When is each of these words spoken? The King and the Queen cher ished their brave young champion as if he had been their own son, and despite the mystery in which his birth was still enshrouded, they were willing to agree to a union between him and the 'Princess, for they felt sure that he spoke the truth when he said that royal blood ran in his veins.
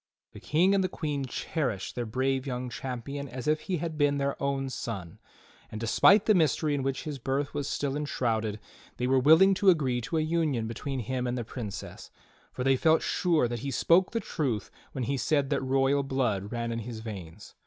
The 0.33 0.39
King 0.39 0.73
and 0.73 0.83
the 0.83 0.89
Queen 0.89 1.27
cher 1.27 1.67
ished 1.67 1.93
their 1.93 2.07
brave 2.07 2.47
young 2.47 2.71
champion 2.71 3.29
as 3.29 3.47
if 3.47 3.59
he 3.59 3.77
had 3.77 3.99
been 3.99 4.17
their 4.17 4.35
own 4.41 4.67
son, 4.71 5.19
and 5.71 5.79
despite 5.79 6.25
the 6.25 6.33
mystery 6.33 6.73
in 6.73 6.81
which 6.81 7.03
his 7.03 7.19
birth 7.19 7.53
was 7.53 7.67
still 7.69 7.95
enshrouded, 7.95 8.59
they 8.97 9.05
were 9.05 9.19
willing 9.19 9.53
to 9.53 9.69
agree 9.69 10.01
to 10.01 10.17
a 10.17 10.21
union 10.21 10.65
between 10.65 11.01
him 11.01 11.27
and 11.27 11.37
the 11.37 11.43
'Princess, 11.43 12.09
for 12.51 12.63
they 12.63 12.77
felt 12.77 13.03
sure 13.03 13.47
that 13.47 13.59
he 13.59 13.69
spoke 13.69 14.09
the 14.09 14.19
truth 14.19 14.71
when 14.93 15.03
he 15.03 15.17
said 15.17 15.51
that 15.51 15.61
royal 15.61 16.01
blood 16.01 16.51
ran 16.51 16.71
in 16.71 16.79
his 16.79 17.01
veins. 17.01 17.53